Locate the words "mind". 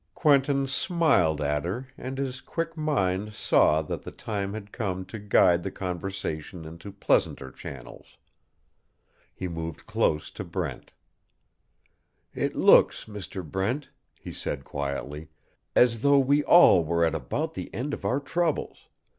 2.75-3.35